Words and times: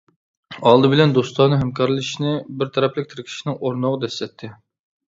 ئالدى 0.69 0.89
بىلەن 0.93 1.13
دوستانە 1.17 1.59
ھەمكارلىشىشنى 1.65 2.35
بىر 2.63 2.75
تەرەپلىك 2.79 3.13
تىركىشىشنىڭ 3.13 3.61
ئورنىغا 3.63 4.07
دەسسەتتى. 4.07 4.53